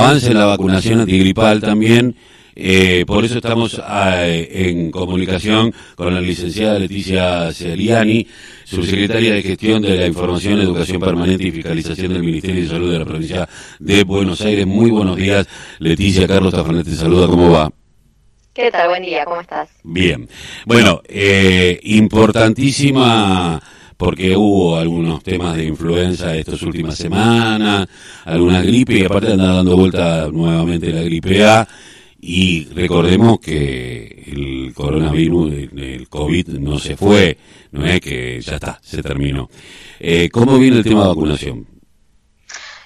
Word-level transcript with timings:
avance 0.00 0.28
en 0.30 0.38
la 0.38 0.46
vacunación 0.46 1.00
antigripal 1.00 1.60
también. 1.60 2.14
Eh, 2.54 3.04
por 3.04 3.24
eso 3.24 3.38
estamos 3.38 3.80
ah, 3.84 4.24
en 4.26 4.92
comunicación 4.92 5.74
con 5.96 6.14
la 6.14 6.20
licenciada 6.20 6.78
Leticia 6.78 7.52
Celiani, 7.52 8.24
subsecretaria 8.64 9.34
de 9.34 9.42
Gestión 9.42 9.82
de 9.82 9.96
la 9.96 10.06
Información, 10.06 10.60
Educación 10.60 11.00
Permanente 11.00 11.48
y 11.48 11.50
Fiscalización 11.50 12.12
del 12.12 12.22
Ministerio 12.22 12.62
de 12.62 12.68
Salud 12.68 12.92
de 12.92 12.98
la 13.00 13.04
provincia 13.04 13.48
de 13.80 14.04
Buenos 14.04 14.40
Aires. 14.42 14.66
Muy 14.68 14.90
buenos 14.92 15.16
días, 15.16 15.48
Leticia. 15.80 16.28
Carlos 16.28 16.54
Tafanet 16.54 16.84
te 16.84 16.94
saluda. 16.94 17.26
¿Cómo 17.26 17.50
va? 17.50 17.68
¿Qué 18.54 18.70
tal? 18.70 18.88
Buen 18.90 19.02
día. 19.02 19.24
¿Cómo 19.24 19.40
estás? 19.40 19.68
Bien. 19.82 20.28
Bueno, 20.64 21.02
eh, 21.08 21.80
importantísima 21.82 23.60
porque 23.98 24.36
hubo 24.36 24.76
algunos 24.76 25.24
temas 25.24 25.56
de 25.56 25.64
influenza 25.64 26.34
estas 26.36 26.62
últimas 26.62 26.96
semanas, 26.96 27.88
alguna 28.24 28.62
gripe, 28.62 28.96
y 28.96 29.04
aparte 29.04 29.32
anda 29.32 29.54
dando 29.54 29.76
vuelta 29.76 30.28
nuevamente 30.32 30.92
la 30.92 31.02
gripe 31.02 31.44
A, 31.44 31.68
y 32.20 32.66
recordemos 32.66 33.40
que 33.40 34.24
el 34.28 34.72
coronavirus, 34.72 35.52
el 35.52 36.08
COVID 36.08 36.48
no 36.60 36.78
se 36.78 36.96
fue, 36.96 37.36
no 37.72 37.84
es 37.84 38.00
que 38.00 38.40
ya 38.40 38.54
está, 38.54 38.78
se 38.80 39.02
terminó. 39.02 39.50
Eh, 39.98 40.28
¿Cómo 40.30 40.58
viene 40.58 40.78
el 40.78 40.84
tema 40.84 41.02
de 41.02 41.08
vacunación? 41.08 41.77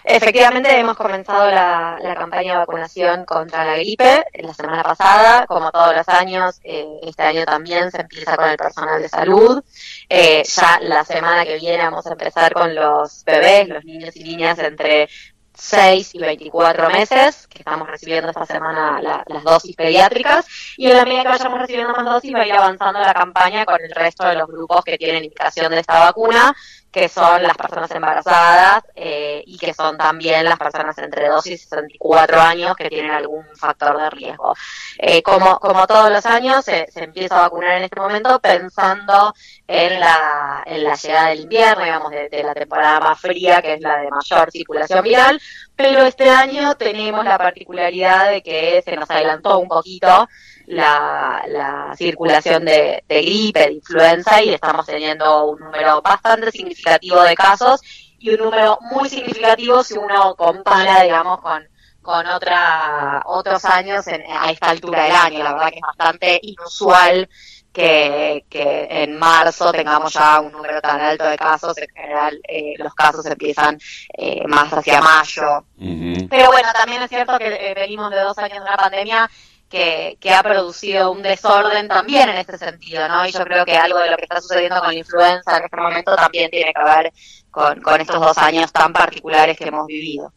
Efectivamente, 0.04 0.78
hemos 0.78 0.96
comenzado 0.96 1.48
la, 1.50 1.98
campaña 2.18 2.52
de 2.52 2.58
vacunación 2.58 3.24
contra 3.24 3.64
la 3.64 3.76
gripe 3.76 4.24
la 4.34 4.54
semana 4.54 4.82
pasada, 4.82 5.46
como 5.46 5.70
todos 5.70 5.94
los 5.96 6.08
años, 6.08 6.60
eh, 6.64 6.86
este 7.02 7.22
año 7.22 7.44
también 7.44 7.90
se 7.90 8.00
empieza 8.00 8.36
con 8.36 8.48
el 8.48 8.56
personal 8.56 9.00
de 9.00 9.08
salud. 9.08 9.62
Eh, 10.08 10.42
ya 10.44 10.78
la 10.80 11.04
semana 11.04 11.44
que 11.44 11.56
viene 11.56 11.84
vamos 11.84 12.06
a 12.06 12.12
empezar 12.12 12.52
con 12.52 12.74
los 12.74 13.24
bebés, 13.24 13.68
los 13.68 13.84
niños 13.84 14.16
y 14.16 14.24
niñas 14.24 14.58
entre 14.58 15.08
6 15.54 16.14
y 16.14 16.18
24 16.18 16.90
meses, 16.90 17.46
que 17.46 17.58
estamos 17.58 17.86
recibiendo 17.86 18.30
esta 18.30 18.46
semana 18.46 19.00
las 19.00 19.44
dosis 19.44 19.76
pediátricas, 19.76 20.46
y 20.76 20.90
en 20.90 20.96
la 20.96 21.04
medida 21.04 21.22
que 21.22 21.28
vayamos 21.28 21.60
recibiendo 21.60 21.92
más 21.92 22.04
dosis 22.04 22.34
va 22.34 22.40
a 22.40 22.46
ir 22.46 22.52
avanzando 22.52 22.98
la 23.00 23.14
campaña 23.14 23.64
con 23.64 23.80
el 23.80 23.90
resto 23.90 24.26
de 24.26 24.34
los 24.34 24.48
grupos 24.48 24.82
que 24.84 24.98
tienen 24.98 25.24
indicación 25.24 25.70
de 25.70 25.80
esta 25.80 26.00
vacuna, 26.00 26.54
que 26.92 27.08
son 27.08 27.42
las 27.42 27.56
personas 27.56 27.90
embarazadas 27.90 28.84
eh, 28.94 29.42
y 29.46 29.56
que 29.56 29.72
son 29.72 29.96
también 29.96 30.44
las 30.44 30.58
personas 30.58 30.96
entre 30.98 31.26
2 31.28 31.46
y 31.46 31.56
64 31.56 32.40
años 32.40 32.76
que 32.76 32.90
tienen 32.90 33.10
algún 33.10 33.44
factor 33.56 33.98
de 33.98 34.10
riesgo. 34.10 34.54
Eh, 34.98 35.22
como, 35.22 35.58
como 35.58 35.86
todos 35.86 36.10
los 36.10 36.26
años, 36.26 36.64
se, 36.64 36.86
empieza 36.96 37.38
a 37.38 37.42
vacunar 37.42 37.78
en 37.78 37.84
este 37.84 37.98
momento 37.98 38.38
pensando 38.40 39.34
en 39.66 39.98
la, 39.98 40.62
en 40.66 40.84
la 40.84 40.94
llegada 40.94 41.28
del 41.28 41.40
invierno, 41.40 41.84
digamos, 41.84 42.10
de 42.10 42.42
la 42.44 42.54
temporada 42.54 43.00
más 43.00 43.18
fría, 43.18 43.62
que 43.62 43.74
es 43.74 43.80
la 43.80 43.96
de 43.96 44.10
mayor 44.10 44.50
circulación 44.50 45.02
viral, 45.02 45.40
pero 45.74 46.02
este 46.02 46.28
año 46.28 46.74
tenemos 46.74 47.24
la 47.24 47.38
particularidad 47.38 48.30
de 48.30 48.42
que 48.42 48.82
se 48.84 48.96
nos 48.96 49.10
adelantó 49.10 49.58
un 49.58 49.68
poquito 49.68 50.28
la, 50.66 51.92
circulación 51.96 52.64
de, 52.64 53.02
gripe, 53.08 53.60
de 53.60 53.72
influenza 53.74 54.42
y 54.42 54.50
estamos 54.50 54.86
teniendo 54.86 55.46
un 55.46 55.60
número 55.60 56.00
bastante 56.02 56.50
significativo 56.50 57.22
de 57.22 57.34
casos 57.34 57.80
y 58.18 58.30
un 58.30 58.40
número 58.40 58.78
muy 58.80 59.08
significativo 59.08 59.82
si 59.82 59.98
uno 59.98 60.34
compara, 60.36 61.02
digamos, 61.02 61.40
con, 61.40 61.62
con 62.00 62.26
otra, 62.26 63.22
otros 63.26 63.64
años 63.64 64.06
a 64.06 64.50
esta 64.50 64.70
altura 64.70 65.04
del 65.04 65.16
año. 65.16 65.44
La 65.44 65.52
verdad 65.54 65.70
que 65.70 65.76
es 65.76 65.82
bastante 65.82 66.40
inusual 66.42 67.28
que, 67.72 68.44
en 68.50 69.18
marzo 69.18 69.72
tengamos 69.72 70.12
ya 70.12 70.40
un 70.40 70.52
número 70.52 70.80
tan 70.80 71.00
alto 71.00 71.24
de 71.24 71.36
casos. 71.36 71.76
En 71.78 71.88
general, 71.88 72.40
eh, 72.46 72.74
los 72.76 72.94
casos 72.94 73.24
empiezan 73.26 73.78
eh, 74.16 74.46
más 74.46 74.72
hacia 74.72 75.00
mayo. 75.00 75.64
Pero 75.76 76.46
bueno, 76.48 76.68
también 76.74 77.02
es 77.02 77.08
cierto 77.08 77.38
que 77.38 77.48
eh, 77.48 77.74
venimos 77.74 78.10
de 78.10 78.20
dos 78.20 78.36
años 78.38 78.58
de 78.58 78.62
una 78.62 78.76
pandemia 78.76 79.30
que, 79.72 80.30
ha 80.30 80.42
producido 80.42 81.10
un 81.10 81.22
desorden 81.22 81.88
también 81.88 82.28
en 82.28 82.36
este 82.36 82.58
sentido, 82.58 83.08
¿no? 83.08 83.26
Y 83.26 83.32
yo 83.32 83.42
creo 83.44 83.64
que 83.64 83.74
algo 83.74 83.98
de 83.98 84.10
lo 84.10 84.16
que 84.16 84.24
está 84.24 84.40
sucediendo 84.40 84.78
con 84.80 84.88
la 84.88 84.98
influenza 84.98 85.56
en 85.56 85.64
este 85.64 85.76
momento 85.76 86.14
también 86.14 86.50
tiene 86.50 86.72
que 86.72 86.84
ver 86.84 87.12
con, 87.50 88.00
estos 88.00 88.20
dos 88.20 88.38
años 88.38 88.70
tan 88.70 88.92
particulares 88.92 89.56
que 89.56 89.64
hemos 89.64 89.86
vivido. 89.86 90.32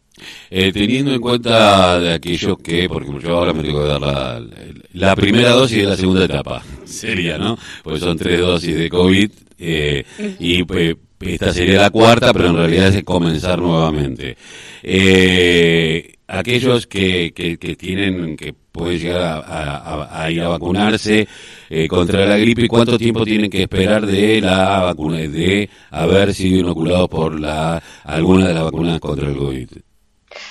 Eh, 0.50 0.72
teniendo 0.72 1.12
en 1.12 1.20
cuenta 1.20 2.00
de 2.00 2.14
aquellos 2.14 2.58
que, 2.64 2.88
porque 2.88 3.12
yo 3.22 3.38
ahora 3.38 3.52
me 3.52 3.64
tengo 3.64 3.82
que 3.82 3.88
dar 3.90 4.00
la, 4.00 4.42
la 4.94 5.16
primera 5.16 5.50
dosis 5.50 5.80
de 5.80 5.90
la 5.90 5.98
segunda 5.98 6.24
etapa, 6.24 6.64
sería, 6.86 7.38
¿no? 7.38 7.58
Pues 7.84 8.00
son 8.00 8.18
tres 8.18 8.40
dosis 8.40 8.78
de 8.78 8.90
COVID 8.90 9.32
eh, 9.58 10.06
y 10.40 10.64
pues, 10.64 10.96
esta 11.20 11.52
sería 11.52 11.82
la 11.82 11.90
cuarta, 11.90 12.32
pero 12.32 12.48
en 12.48 12.56
realidad 12.56 12.94
es 12.94 13.04
comenzar 13.04 13.60
nuevamente. 13.60 14.38
Eh, 14.82 16.14
aquellos 16.28 16.88
que, 16.88 17.34
que, 17.34 17.58
que, 17.58 17.76
tienen, 17.76 18.38
que 18.38 18.54
pueden 18.76 19.00
llegar 19.00 19.44
a, 19.48 20.30
ir 20.30 20.42
a 20.42 20.50
vacunarse 20.50 21.28
eh, 21.70 21.88
contra 21.88 22.26
la 22.26 22.38
gripe, 22.38 22.68
¿cuánto 22.68 22.98
tiempo 22.98 23.24
tienen 23.24 23.50
que 23.50 23.64
esperar 23.64 24.06
de 24.06 24.42
la 24.42 24.82
vacuna, 24.82 25.18
de 25.18 25.70
haber 25.92 26.34
sido 26.34 26.60
inoculados 26.60 27.10
por 27.10 27.40
la 27.40 27.82
alguna 28.04 28.48
de 28.48 28.54
las 28.54 28.64
vacunas 28.64 29.00
contra 29.00 29.30
el 29.30 29.38
COVID? 29.38 29.70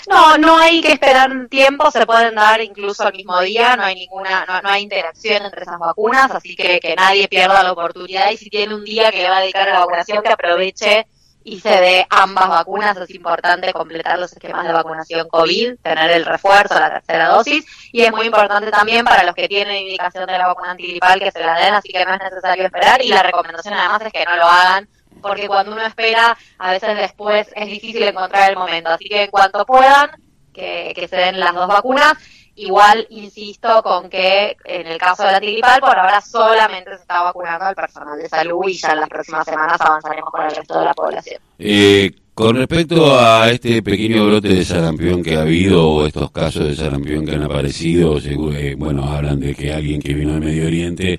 No, 0.08 0.38
no 0.38 0.56
hay 0.58 0.80
que 0.80 0.92
esperar 0.92 1.30
tiempo, 1.48 1.90
se 1.90 2.06
pueden 2.06 2.34
dar 2.34 2.60
incluso 2.62 3.06
al 3.06 3.12
mismo 3.12 3.38
día, 3.40 3.76
no 3.76 3.84
hay 3.84 3.94
ninguna, 3.94 4.44
no, 4.46 4.62
no 4.62 4.68
hay 4.70 4.82
interacción 4.82 5.44
entre 5.44 5.62
esas 5.62 5.78
vacunas, 5.78 6.30
así 6.30 6.56
que 6.56 6.80
que 6.80 6.94
nadie 6.94 7.28
pierda 7.28 7.62
la 7.62 7.72
oportunidad 7.72 8.30
y 8.30 8.36
si 8.36 8.48
tiene 8.48 8.74
un 8.74 8.84
día 8.84 9.10
que 9.10 9.28
va 9.28 9.38
a 9.38 9.40
dedicar 9.40 9.68
a 9.68 9.74
la 9.74 9.78
vacunación, 9.80 10.22
que 10.22 10.30
aproveche 10.30 11.06
y 11.44 11.60
se 11.60 11.68
dé 11.68 12.06
ambas 12.08 12.48
vacunas. 12.48 12.96
Es 12.96 13.10
importante 13.10 13.72
completar 13.72 14.18
los 14.18 14.32
esquemas 14.32 14.66
de 14.66 14.72
vacunación 14.72 15.28
COVID, 15.28 15.76
tener 15.82 16.10
el 16.10 16.24
refuerzo, 16.24 16.80
la 16.80 16.90
tercera 16.90 17.28
dosis. 17.28 17.64
Y 17.92 18.02
es 18.02 18.10
muy 18.10 18.26
importante 18.26 18.70
también 18.70 19.04
para 19.04 19.22
los 19.24 19.34
que 19.34 19.46
tienen 19.46 19.82
indicación 19.82 20.26
de 20.26 20.38
la 20.38 20.48
vacuna 20.48 20.70
antigripal 20.72 21.20
que 21.20 21.30
se 21.30 21.40
la 21.40 21.58
den, 21.58 21.74
así 21.74 21.92
que 21.92 22.04
no 22.04 22.14
es 22.14 22.20
necesario 22.20 22.64
esperar. 22.64 23.02
Y 23.02 23.08
la 23.08 23.22
recomendación 23.22 23.74
además 23.74 24.02
es 24.02 24.12
que 24.12 24.24
no 24.24 24.36
lo 24.36 24.44
hagan, 24.44 24.88
porque 25.20 25.46
cuando 25.46 25.72
uno 25.72 25.82
espera, 25.82 26.36
a 26.58 26.70
veces 26.70 26.96
después 26.96 27.46
es 27.54 27.66
difícil 27.66 28.02
encontrar 28.02 28.50
el 28.50 28.56
momento. 28.56 28.90
Así 28.90 29.04
que 29.04 29.24
en 29.24 29.30
cuanto 29.30 29.66
puedan, 29.66 30.10
que, 30.54 30.92
que 30.94 31.08
se 31.08 31.16
den 31.16 31.38
las 31.38 31.54
dos 31.54 31.68
vacunas. 31.68 32.14
Igual 32.56 33.06
insisto 33.10 33.82
con 33.82 34.08
que 34.08 34.56
en 34.64 34.86
el 34.86 34.98
caso 34.98 35.24
de 35.24 35.32
la 35.32 35.36
antigripal 35.38 35.80
por 35.80 35.98
ahora 35.98 36.20
solamente 36.20 36.90
se 36.90 37.02
está 37.02 37.22
vacunando 37.22 37.64
al 37.64 37.74
personal 37.74 38.16
de 38.16 38.28
salud 38.28 38.62
y 38.68 38.74
ya 38.74 38.92
en 38.92 39.00
las 39.00 39.08
próximas 39.08 39.44
semanas 39.44 39.80
avanzaremos 39.80 40.30
con 40.30 40.42
el 40.44 40.54
resto 40.54 40.78
de 40.78 40.84
la 40.84 40.94
población. 40.94 41.40
Eh, 41.58 42.12
con 42.32 42.56
respecto 42.56 43.18
a 43.18 43.50
este 43.50 43.82
pequeño 43.82 44.26
brote 44.26 44.48
de 44.48 44.64
sarampión 44.64 45.22
que 45.22 45.36
ha 45.36 45.42
habido 45.42 45.88
o 45.88 46.06
estos 46.06 46.30
casos 46.30 46.66
de 46.66 46.76
sarampión 46.76 47.24
que 47.26 47.32
han 47.32 47.42
aparecido, 47.42 48.18
eh, 48.18 48.74
bueno, 48.76 49.04
hablan 49.04 49.40
de 49.40 49.54
que 49.54 49.72
alguien 49.72 50.00
que 50.00 50.14
vino 50.14 50.32
del 50.32 50.42
Medio 50.42 50.66
Oriente, 50.66 51.18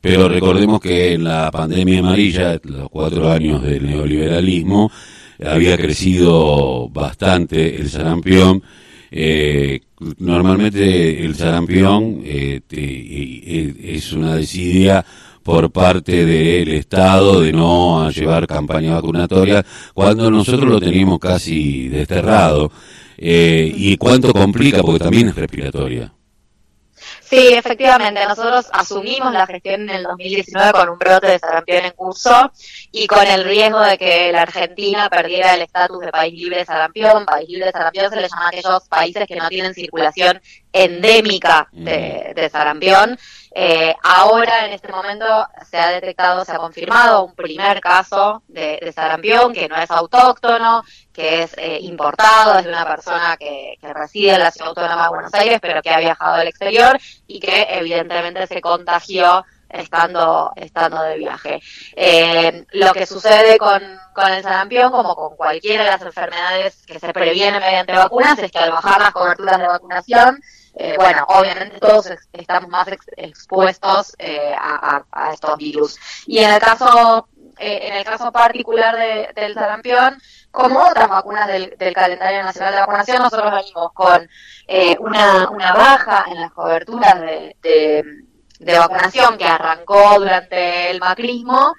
pero 0.00 0.28
recordemos 0.28 0.80
que 0.80 1.14
en 1.14 1.24
la 1.24 1.50
pandemia 1.50 2.00
amarilla, 2.00 2.58
los 2.62 2.88
cuatro 2.88 3.30
años 3.30 3.62
del 3.62 3.86
neoliberalismo, 3.86 4.90
había 5.42 5.76
crecido 5.76 6.88
bastante 6.88 7.76
el 7.76 7.88
sarampión 7.90 8.62
eh, 9.10 9.80
normalmente 10.18 11.24
el 11.24 11.34
sarampión 11.34 12.22
eh, 12.24 12.60
es 12.70 14.12
una 14.12 14.36
desidia 14.36 15.04
por 15.42 15.70
parte 15.70 16.24
del 16.24 16.68
Estado 16.68 17.40
de 17.40 17.52
no 17.52 18.10
llevar 18.10 18.46
campaña 18.46 18.94
vacunatoria 18.94 19.64
cuando 19.94 20.30
nosotros 20.30 20.70
lo 20.70 20.80
teníamos 20.80 21.18
casi 21.18 21.88
desterrado. 21.88 22.70
Eh, 23.16 23.72
¿Y 23.74 23.96
cuánto 23.96 24.32
complica? 24.32 24.82
Porque 24.82 25.04
también 25.04 25.28
es 25.28 25.34
respiratoria. 25.34 26.12
Sí, 27.30 27.54
efectivamente. 27.54 28.26
Nosotros 28.26 28.66
asumimos 28.72 29.32
la 29.32 29.46
gestión 29.46 29.82
en 29.82 29.90
el 29.90 30.02
2019 30.02 30.72
con 30.72 30.88
un 30.88 30.98
brote 30.98 31.28
de 31.28 31.38
sarampión 31.38 31.84
en 31.84 31.92
curso 31.92 32.50
y 32.90 33.06
con 33.06 33.24
el 33.24 33.44
riesgo 33.44 33.80
de 33.80 33.96
que 33.96 34.32
la 34.32 34.42
Argentina 34.42 35.08
perdiera 35.08 35.54
el 35.54 35.62
estatus 35.62 36.00
de 36.00 36.10
país 36.10 36.34
libre 36.34 36.58
de 36.58 36.64
sarampión. 36.64 37.24
País 37.24 37.48
libre 37.48 37.66
de 37.66 37.72
sarampión 37.72 38.10
se 38.10 38.16
le 38.20 38.28
llama 38.28 38.46
a 38.46 38.48
aquellos 38.48 38.88
países 38.88 39.26
que 39.28 39.36
no 39.36 39.48
tienen 39.48 39.74
circulación 39.74 40.40
endémica 40.72 41.68
de, 41.76 42.32
de 42.34 42.48
sarampión. 42.50 43.16
Eh, 43.52 43.94
ahora, 44.02 44.66
en 44.66 44.72
este 44.72 44.92
momento, 44.92 45.26
se 45.68 45.76
ha 45.76 45.88
detectado, 45.90 46.44
se 46.44 46.52
ha 46.52 46.58
confirmado 46.58 47.24
un 47.24 47.34
primer 47.34 47.80
caso 47.80 48.42
de, 48.46 48.92
sarampión 48.94 49.52
que 49.52 49.68
no 49.68 49.76
es 49.76 49.90
autóctono, 49.90 50.84
que 51.12 51.42
es 51.42 51.54
eh, 51.58 51.78
importado 51.82 52.56
desde 52.56 52.68
una 52.68 52.86
persona 52.86 53.36
que, 53.36 53.76
reside 53.82 54.34
en 54.34 54.40
la 54.40 54.50
ciudad 54.50 54.68
autónoma 54.68 55.04
de 55.04 55.08
Buenos 55.08 55.34
Aires, 55.34 55.58
pero 55.60 55.82
que 55.82 55.90
ha 55.90 55.98
viajado 55.98 56.34
al 56.36 56.48
exterior 56.48 56.98
y 57.26 57.40
que 57.40 57.66
evidentemente 57.70 58.46
se 58.46 58.60
contagió 58.60 59.44
estando, 59.68 60.52
estando 60.56 61.02
de 61.02 61.16
viaje. 61.16 61.60
Eh, 61.96 62.64
lo 62.72 62.92
que 62.92 63.06
sucede 63.06 63.58
con, 63.58 63.82
con 64.14 64.32
el 64.32 64.42
sarampión, 64.42 64.92
como 64.92 65.16
con 65.16 65.36
cualquiera 65.36 65.84
de 65.84 65.90
las 65.90 66.02
enfermedades 66.02 66.84
que 66.86 67.00
se 67.00 67.12
previenen 67.12 67.60
mediante 67.60 67.92
vacunas, 67.92 68.38
es 68.38 68.50
que 68.52 68.58
al 68.58 68.70
bajar 68.70 69.00
las 69.00 69.12
coberturas 69.12 69.58
de 69.58 69.66
vacunación, 69.66 70.40
eh, 70.74 70.94
bueno, 70.96 71.24
obviamente 71.28 71.78
todos 71.78 72.10
estamos 72.32 72.70
más 72.70 72.88
expuestos 73.16 74.14
eh, 74.18 74.54
a, 74.56 75.32
estos 75.32 75.56
virus. 75.56 75.98
Y 76.26 76.38
en 76.38 76.52
el 76.52 76.60
caso 76.60 77.28
eh, 77.58 77.88
en 77.88 77.94
el 77.94 78.04
caso 78.04 78.32
particular 78.32 78.96
del 79.34 79.54
sarampión, 79.54 80.18
como 80.50 80.80
otras 80.80 81.08
vacunas 81.08 81.46
del, 81.46 81.94
calendario 81.94 82.42
nacional 82.42 82.72
de 82.72 82.80
vacunación, 82.80 83.18
nosotros 83.22 83.52
venimos 83.52 83.92
con 83.92 84.28
eh, 84.66 84.96
una, 84.98 85.50
una, 85.50 85.74
baja 85.74 86.24
en 86.28 86.40
las 86.40 86.52
coberturas 86.52 87.20
de, 87.20 87.54
de, 88.58 88.78
vacunación 88.78 89.36
que 89.36 89.44
arrancó 89.44 90.18
durante 90.18 90.90
el 90.90 91.00
macrismo, 91.00 91.74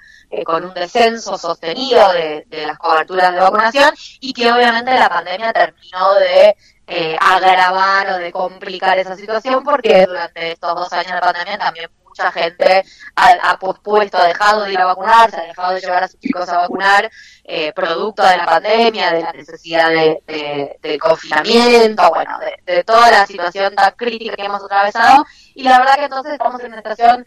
con 0.46 0.64
un 0.64 0.72
descenso 0.72 1.36
sostenido 1.36 2.12
de, 2.12 2.46
de, 2.48 2.66
las 2.66 2.78
coberturas 2.78 3.34
de 3.34 3.40
vacunación 3.40 3.92
y 4.20 4.32
que 4.32 4.50
obviamente 4.50 4.96
la 4.96 5.08
pandemia 5.08 5.52
terminó 5.52 6.14
de 6.14 6.56
eh, 6.86 7.16
agravar 7.20 8.08
o 8.10 8.18
de 8.18 8.32
complicar 8.32 8.98
esa 8.98 9.16
situación 9.16 9.62
porque 9.62 10.04
durante 10.06 10.52
estos 10.52 10.74
dos 10.74 10.92
años 10.92 11.12
de 11.12 11.20
pandemia 11.20 11.58
también 11.58 11.90
mucha 12.12 12.30
gente 12.30 12.84
ha, 13.16 13.58
pospuesto, 13.58 14.18
ha 14.18 14.26
dejado 14.26 14.64
de 14.64 14.72
ir 14.72 14.78
a 14.78 14.84
vacunarse, 14.84 15.36
ha 15.36 15.44
dejado 15.44 15.74
de 15.74 15.80
llevar 15.80 16.04
a 16.04 16.08
sus 16.08 16.20
chicos 16.20 16.46
a 16.48 16.58
vacunar, 16.58 17.10
eh, 17.44 17.72
producto 17.72 18.22
de 18.22 18.36
la 18.36 18.44
pandemia, 18.44 19.12
de 19.12 19.22
la 19.22 19.32
necesidad 19.32 19.88
de, 19.88 20.98
confinamiento, 21.00 22.10
bueno, 22.10 22.38
de, 22.66 22.84
toda 22.84 23.10
la 23.10 23.26
situación 23.26 23.74
tan 23.74 23.92
crítica 23.92 24.36
que 24.36 24.44
hemos 24.44 24.62
atravesado. 24.62 25.24
Y 25.54 25.62
la 25.62 25.78
verdad 25.78 25.94
que 25.94 26.04
entonces 26.04 26.32
estamos 26.34 26.60
en 26.60 26.66
una 26.66 26.76
situación 26.76 27.26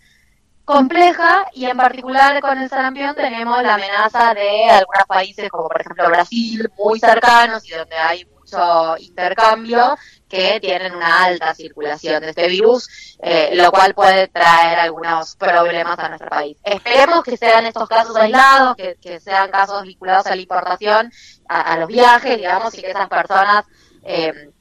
compleja 0.65 1.45
y 1.53 1.65
en 1.65 1.77
particular 1.77 2.39
con 2.41 2.57
el 2.57 2.69
sarampión 2.69 3.15
tenemos 3.15 3.61
la 3.63 3.75
amenaza 3.75 4.33
de 4.33 4.69
algunos 4.69 5.05
países 5.07 5.49
como 5.49 5.67
por 5.67 5.79
ejemplo 5.79 6.07
Brasil, 6.09 6.69
muy 6.77 6.99
cercanos 6.99 7.67
y 7.67 7.71
donde 7.71 7.95
hay 7.95 8.25
mucho 8.45 8.95
intercambio, 8.99 9.97
que 10.27 10.59
tienen 10.59 10.95
una 10.95 11.25
alta 11.25 11.53
circulación 11.53 12.21
de 12.21 12.29
este 12.29 12.47
virus, 12.47 13.17
eh, 13.21 13.51
lo 13.53 13.71
cual 13.71 13.93
puede 13.93 14.27
traer 14.27 14.79
algunos 14.79 15.35
problemas 15.35 15.97
a 15.99 16.09
nuestro 16.09 16.29
país. 16.29 16.57
Esperemos 16.63 17.23
que 17.23 17.37
sean 17.37 17.65
estos 17.65 17.87
casos 17.87 18.15
aislados, 18.15 18.75
que, 18.75 19.19
sean 19.19 19.49
casos 19.49 19.83
vinculados 19.83 20.27
a 20.27 20.35
la 20.35 20.41
importación, 20.41 21.11
a, 21.47 21.77
los 21.77 21.87
viajes, 21.87 22.37
digamos, 22.37 22.73
y 22.77 22.81
que 22.81 22.91
esas 22.91 23.07
personas 23.07 23.65
eh, 24.03 24.51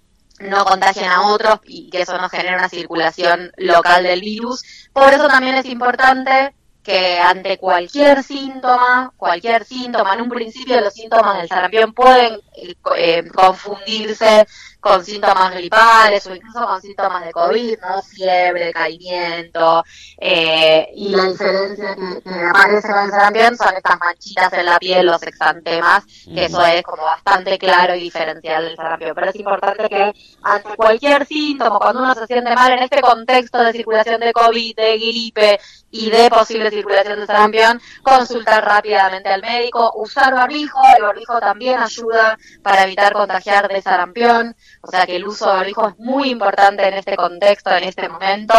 no 0.40 0.64
contagien 0.64 1.10
a 1.10 1.28
otros 1.28 1.60
y 1.64 1.90
que 1.90 2.02
eso 2.02 2.18
no 2.18 2.28
genere 2.28 2.56
una 2.56 2.68
circulación 2.68 3.52
local 3.56 4.04
del 4.04 4.20
virus. 4.20 4.88
Por 4.92 5.12
eso 5.12 5.26
también 5.28 5.56
es 5.56 5.66
importante 5.66 6.54
que 6.84 7.18
ante 7.18 7.56
cualquier 7.56 8.22
síntoma, 8.22 9.12
cualquier 9.16 9.64
síntoma, 9.64 10.14
en 10.14 10.20
un 10.20 10.28
principio 10.28 10.78
los 10.80 10.92
síntomas 10.92 11.38
del 11.38 11.48
sarampión 11.48 11.94
pueden 11.94 12.38
eh, 12.54 13.28
confundirse 13.34 14.46
con 14.84 15.02
síntomas 15.02 15.54
gripales 15.54 16.26
o 16.26 16.34
incluso 16.34 16.66
con 16.66 16.80
síntomas 16.82 17.24
de 17.24 17.32
COVID, 17.32 17.78
¿no? 17.80 18.02
Fiebre, 18.02 18.66
decaimiento. 18.66 19.82
Eh, 20.18 20.88
y 20.94 21.08
la 21.08 21.24
diferencia 21.24 21.96
que, 21.96 22.30
aparece 22.50 22.88
con 22.88 23.04
el 23.04 23.10
sarampión 23.10 23.56
son 23.56 23.74
estas 23.74 23.98
manchitas 23.98 24.52
en 24.52 24.66
la 24.66 24.78
piel, 24.78 25.06
los 25.06 25.22
exantemas, 25.22 26.04
que 26.26 26.44
eso 26.44 26.62
es 26.66 26.82
como 26.82 27.02
bastante 27.02 27.56
claro 27.58 27.94
y 27.94 28.00
diferencial 28.00 28.64
del 28.64 28.76
sarampión. 28.76 29.12
Pero 29.14 29.30
es 29.30 29.36
importante 29.36 29.88
que 29.88 30.12
ante 30.42 30.76
cualquier 30.76 31.24
síntoma, 31.24 31.78
cuando 31.78 32.02
uno 32.02 32.14
se 32.14 32.26
siente 32.26 32.54
mal 32.54 32.72
en 32.72 32.82
este 32.82 33.00
contexto 33.00 33.62
de 33.62 33.72
circulación 33.72 34.20
de 34.20 34.34
COVID, 34.34 34.76
de 34.76 34.98
gripe 34.98 35.60
y 35.90 36.10
de 36.10 36.28
posible 36.28 36.70
circulación 36.70 37.20
de 37.20 37.26
sarampión, 37.26 37.80
consultar 38.02 38.62
rápidamente 38.62 39.30
al 39.30 39.40
médico, 39.40 39.92
usar 39.96 40.34
barbijo, 40.34 40.78
el 40.98 41.04
barbijo 41.04 41.40
también 41.40 41.80
ayuda 41.80 42.36
para 42.62 42.84
evitar 42.84 43.12
contagiar 43.12 43.68
de 43.68 43.82
sarampión. 43.82 44.56
O 44.80 44.90
sea 44.90 45.06
que 45.06 45.16
el 45.16 45.26
uso 45.26 45.46
de 45.46 45.56
barbijo 45.56 45.88
es 45.88 45.98
muy 45.98 46.30
importante 46.30 46.86
en 46.86 46.94
este 46.94 47.16
contexto, 47.16 47.70
en 47.70 47.84
este 47.84 48.08
momento, 48.08 48.54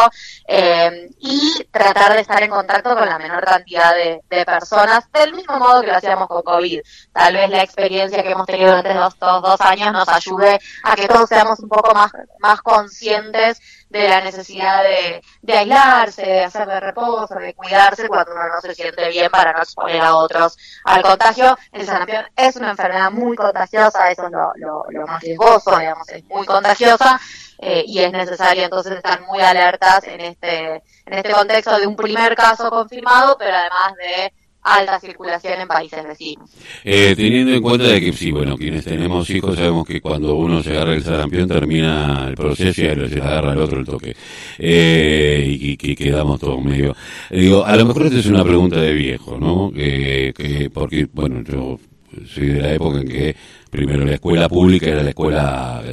eh, 0.47 1.09
y 1.19 1.67
tratar 1.71 2.13
de 2.13 2.21
estar 2.21 2.41
en 2.43 2.49
contacto 2.49 2.95
con 2.95 3.07
la 3.07 3.17
menor 3.17 3.43
cantidad 3.43 3.93
de, 3.95 4.21
personas, 4.45 5.09
del 5.11 5.33
mismo 5.33 5.57
modo 5.57 5.81
que 5.81 5.87
lo 5.87 5.95
hacíamos 5.95 6.27
con 6.27 6.41
COVID. 6.43 6.81
Tal 7.11 7.33
vez 7.33 7.49
la 7.49 7.63
experiencia 7.63 8.21
que 8.21 8.31
hemos 8.31 8.45
tenido 8.45 8.69
durante 8.69 8.91
estos 8.91 9.41
dos 9.41 9.61
años 9.61 9.91
nos 9.91 10.07
ayude 10.09 10.59
a 10.83 10.95
que 10.95 11.07
todos 11.07 11.29
seamos 11.29 11.59
un 11.59 11.69
poco 11.69 11.93
más, 11.93 12.11
más 12.39 12.61
conscientes 12.61 13.59
de 13.89 14.09
la 14.09 14.21
necesidad 14.21 14.83
de, 14.83 15.21
de 15.41 15.57
aislarse, 15.57 16.21
de 16.21 16.43
hacer 16.43 16.67
de 16.67 16.79
reposo, 16.79 17.35
de 17.35 17.53
cuidarse 17.53 18.07
cuando 18.07 18.33
uno 18.33 18.43
no 18.47 18.61
se 18.61 18.75
siente 18.75 19.07
bien 19.09 19.31
para 19.31 19.53
no 19.53 19.59
exponer 19.59 20.01
a 20.01 20.15
otros 20.15 20.57
al 20.83 21.01
contagio. 21.01 21.57
El 21.71 21.85
sarampión 21.85 22.25
es 22.35 22.55
una 22.55 22.71
enfermedad 22.71 23.11
muy 23.11 23.35
contagiosa, 23.37 23.74
eso 23.79 23.99
es 24.09 24.17
lo, 24.31 24.85
lo, 24.89 25.07
más 25.07 25.21
riesgoso, 25.21 25.77
digamos, 25.77 26.07
es 26.09 26.23
muy 26.25 26.45
contagiosa. 26.45 27.19
Eh, 27.57 27.85
y 27.87 27.99
es 27.99 28.11
necesario 28.11 28.65
entonces 28.65 28.97
estar 28.97 29.21
muy 29.21 29.39
alertas 29.39 30.03
en 30.07 30.19
este 30.19 30.83
en 31.05 31.13
este 31.13 31.31
contexto 31.31 31.79
de 31.79 31.87
un 31.87 31.95
primer 31.95 32.35
caso 32.35 32.69
confirmado, 32.69 33.37
pero 33.37 33.55
además 33.55 33.95
de 33.95 34.33
alta 34.65 34.99
circulación 34.99 35.61
en 35.61 35.67
países 35.67 36.03
vecinos. 36.03 36.49
Eh, 36.83 37.13
teniendo 37.15 37.53
en 37.53 37.61
cuenta 37.61 37.85
de 37.85 38.01
que 38.01 38.11
sí, 38.11 38.31
bueno, 38.31 38.57
quienes 38.57 38.83
tenemos 38.83 39.29
hijos 39.29 39.55
sabemos 39.55 39.87
que 39.87 40.01
cuando 40.01 40.35
uno 40.35 40.61
se 40.63 40.71
agarra 40.71 40.95
el 40.95 41.03
sarampión 41.03 41.47
termina 41.47 42.25
el 42.27 42.35
proceso 42.35 42.81
y 42.81 43.09
se 43.09 43.21
agarra 43.21 43.53
el 43.53 43.59
otro 43.59 43.79
el 43.79 43.85
toque. 43.85 44.15
Eh, 44.57 45.45
y 45.47 45.77
que 45.77 45.95
quedamos 45.95 46.39
todos 46.39 46.63
medio... 46.63 46.95
Digo, 47.29 47.63
a 47.63 47.75
lo 47.75 47.85
mejor 47.85 48.07
esta 48.07 48.19
es 48.19 48.25
una 48.25 48.43
pregunta 48.43 48.77
de 48.77 48.93
viejo, 48.93 49.37
¿no? 49.37 49.71
que, 49.71 50.71
porque, 50.73 51.07
bueno, 51.13 51.43
yo 51.43 51.79
soy 52.27 52.47
de 52.47 52.61
la 52.61 52.73
época 52.73 53.01
en 53.01 53.07
que 53.07 53.35
primero 53.75 54.05
la 54.05 54.13
escuela 54.13 54.49
pública 54.49 54.87
era 54.87 55.03
la 55.03 55.09
escuela 55.09 55.83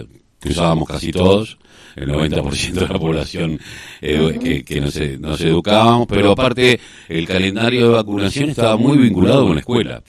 que 0.40 0.48
usábamos 0.48 0.88
casi 0.88 1.12
todos, 1.12 1.58
el 1.96 2.08
90% 2.08 2.72
de 2.72 2.88
la 2.88 2.98
población 2.98 3.60
eh, 4.00 4.64
que, 4.66 4.80
nos, 4.80 4.98
nos 5.20 5.40
educábamos, 5.40 6.06
pero 6.08 6.32
aparte 6.32 6.80
el 7.08 7.26
calendario 7.26 7.88
de 7.88 7.94
vacunación 7.94 8.50
estaba 8.50 8.76
muy 8.76 8.98
vinculado 8.98 9.44
con 9.44 9.54
la 9.54 9.60
escuela. 9.60 10.02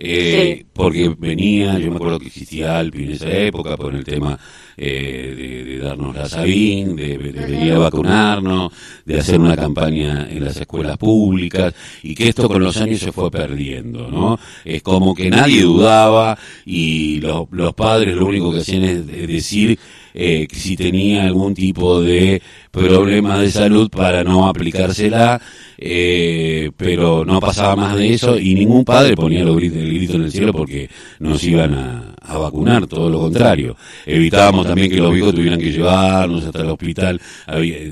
Eh, 0.00 0.64
porque 0.72 1.12
venía, 1.18 1.76
yo 1.78 1.90
me 1.90 1.96
acuerdo 1.96 2.20
que 2.20 2.28
existía 2.28 2.78
Alpi 2.78 3.02
en 3.02 3.12
esa 3.12 3.30
época 3.30 3.76
por 3.76 3.92
el 3.96 4.04
tema 4.04 4.38
eh, 4.76 5.64
de, 5.66 5.78
darnos 5.78 6.14
la 6.14 6.28
Sabín, 6.28 6.94
de, 6.94 7.18
de, 7.18 7.32
venir 7.32 7.72
a 7.72 7.78
vacunarnos, 7.78 8.72
de 9.04 9.18
hacer 9.18 9.40
una 9.40 9.56
campaña 9.56 10.28
en 10.30 10.44
las 10.44 10.56
escuelas 10.56 10.96
públicas, 10.98 11.74
y 12.04 12.14
que 12.14 12.28
esto 12.28 12.48
con 12.48 12.62
los 12.62 12.76
años 12.76 13.00
se 13.00 13.10
fue 13.10 13.28
perdiendo, 13.28 14.08
¿no? 14.08 14.38
Es 14.64 14.82
como 14.82 15.16
que 15.16 15.30
nadie 15.30 15.62
dudaba 15.62 16.38
y 16.64 17.20
los, 17.20 17.48
los 17.50 17.74
padres 17.74 18.14
lo 18.14 18.26
único 18.26 18.52
que 18.52 18.60
hacían 18.60 18.84
es 18.84 19.06
decir 19.06 19.78
eh, 20.14 20.46
si 20.52 20.76
tenía 20.76 21.24
algún 21.24 21.54
tipo 21.54 22.00
de 22.00 22.42
problema 22.70 23.40
de 23.40 23.50
salud 23.50 23.90
para 23.90 24.24
no 24.24 24.48
aplicársela, 24.48 25.40
eh, 25.76 26.70
pero 26.76 27.24
no 27.24 27.40
pasaba 27.40 27.76
más 27.76 27.96
de 27.96 28.12
eso 28.12 28.38
y 28.38 28.54
ningún 28.54 28.84
padre 28.84 29.16
ponía 29.16 29.42
el 29.42 29.54
grito 29.54 30.16
en 30.16 30.22
el 30.24 30.32
cielo 30.32 30.52
porque 30.52 30.88
nos 31.18 31.42
iban 31.44 31.74
a, 31.74 32.14
vacunar, 32.38 32.86
todo 32.86 33.08
lo 33.08 33.20
contrario. 33.20 33.76
Evitábamos 34.04 34.66
también 34.66 34.90
que 34.90 34.98
los 34.98 35.12
viejos 35.12 35.34
tuvieran 35.34 35.58
que 35.58 35.72
llevarnos 35.72 36.44
hasta 36.44 36.60
el 36.60 36.68
hospital 36.68 37.20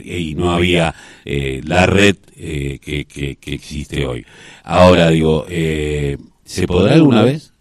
y 0.05 0.35
no 0.35 0.53
había 0.53 0.95
eh, 1.25 1.61
la 1.65 1.87
red 1.87 2.17
eh, 2.37 2.79
que, 2.81 3.07
que, 3.07 3.39
existe 3.55 4.07
hoy. 4.07 4.25
Ahora 4.65 5.11
digo, 5.11 5.47
¿se 5.49 6.67
podrá 6.67 6.95
alguna 6.95 7.23
vez 7.23 7.53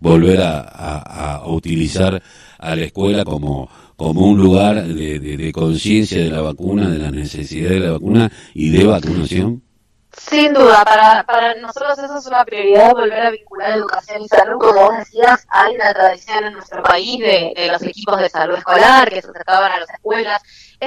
volver 0.00 0.40
a, 0.40 1.38
a 1.38 1.46
utilizar 1.46 2.20
a 2.58 2.74
la 2.74 2.84
escuela 2.84 3.24
como 3.24 3.68
como 3.96 4.22
un 4.22 4.38
lugar 4.38 4.84
de, 4.84 5.18
de, 5.18 5.52
conciencia 5.52 6.18
de 6.22 6.30
la 6.30 6.40
vacuna, 6.40 6.88
de 6.88 6.98
la 6.98 7.10
necesidad 7.10 7.70
de 7.70 7.80
la 7.80 7.92
vacuna 7.92 8.30
y 8.54 8.70
de 8.70 8.84
vacunación? 8.84 9.62
Sin 10.16 10.54
duda, 10.54 10.84
para, 10.84 11.24
para 11.24 11.54
nosotros 11.56 11.98
eso 11.98 12.18
es 12.18 12.26
una 12.26 12.44
prioridad, 12.44 12.92
volver 12.92 13.20
a 13.20 13.30
vincular 13.30 13.72
educación 13.72 14.22
y 14.22 14.28
salud. 14.28 14.58
Como 14.58 14.80
vos 14.80 14.98
decías, 14.98 15.44
hay 15.48 15.74
una 15.74 15.92
tradición 15.92 16.44
en 16.44 16.52
nuestro 16.52 16.82
país 16.82 17.18
de, 17.18 17.52
de 17.56 17.68
los 17.72 17.82
equipos 17.82 18.20
de 18.20 18.28
salud 18.28 18.56
escolar 18.56 19.08
que 19.10 19.20
se 19.20 19.28
acercaban 19.28 19.72
a 19.72 19.80
las 19.80 19.90
escuelas 19.90 20.40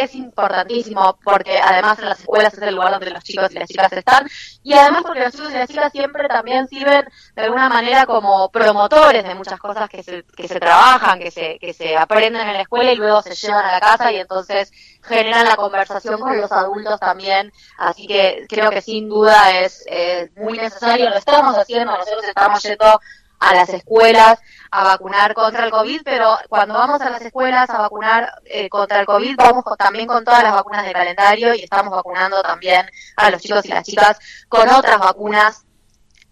es 0.04 0.16
importantísimo 0.16 1.18
porque 1.24 1.60
además 1.60 2.00
en 2.00 2.10
las 2.10 2.20
escuelas 2.20 2.54
es 2.54 2.62
el 2.62 2.76
lugar 2.76 2.92
donde 2.92 3.12
los 3.12 3.24
chicos 3.24 3.52
y 3.52 3.56
las 3.56 3.68
chicas 3.68 3.92
están 3.94 4.28
y 4.64 4.74
además 4.74 5.04
porque 5.04 5.22
los 5.22 5.34
chicos 5.34 5.52
y 5.52 5.56
las 5.56 5.68
chicas 5.68 5.92
siempre 5.92 6.28
también 6.28 6.68
sirven 6.68 7.06
de 7.36 7.42
alguna 7.42 7.70
manera 7.70 8.06
como 8.06 8.50
promotores 8.52 9.24
de 9.24 9.36
muchas 9.36 9.60
cosas 9.60 9.90
que 9.90 10.04
se, 10.04 10.24
que 10.24 10.48
se 10.48 10.60
trabajan, 10.60 11.20
que 11.20 11.32
se, 11.32 11.60
que 11.60 11.74
se 11.74 11.98
aprenden 11.98 12.48
en 12.48 12.54
la 12.54 12.62
escuela 12.62 12.92
y 12.92 12.96
luego 12.96 13.22
se 13.22 13.36
llevan 13.36 13.66
a 13.66 13.72
la 13.72 13.80
casa 13.80 14.12
y 14.12 14.18
entonces 14.18 14.72
generan 15.04 15.46
la 15.46 15.56
conversación 15.56 16.20
con 16.20 16.40
los 16.40 16.52
adultos 16.52 17.00
también. 17.00 17.52
Así 17.78 18.08
que 18.08 18.46
creo 18.50 18.70
que 18.70 18.82
sin 18.82 19.10
duda 19.10 19.60
es, 19.60 19.84
es 19.88 20.36
muy 20.36 20.58
necesario, 20.58 21.10
lo 21.10 21.18
estamos 21.18 21.58
haciendo, 21.58 21.98
nosotros 21.98 22.24
estamos 22.26 22.62
yendo 22.64 23.00
a 23.40 23.54
las 23.54 23.70
escuelas 23.70 24.40
a 24.72 24.84
vacunar 24.84 25.34
contra 25.34 25.66
el 25.66 25.72
COVID, 25.72 26.02
pero 26.04 26.38
cuando 26.50 26.74
vamos 26.74 27.02
a 27.02 27.10
las 27.10 27.22
escuelas 27.22 27.70
a 27.70 27.80
vacunar 27.80 28.42
eh, 28.46 28.70
contra 28.70 29.00
el 29.00 29.06
COVID, 29.06 29.36
vamos 29.38 29.64
también 29.78 30.08
con 30.08 30.24
todas 30.24 30.44
las 30.44 30.54
vacunas 30.54 30.86
de 30.86 30.94
calendario 30.94 31.54
y 31.54 31.64
estamos 31.64 31.92
vacunando 31.92 32.42
también 32.42 32.90
a 33.16 33.30
los 33.30 33.42
chicos 33.42 33.66
y 33.66 33.70
las 33.70 33.86
chicas 33.86 34.20
con 34.50 34.68
otras 34.70 35.00
vacunas 35.00 35.67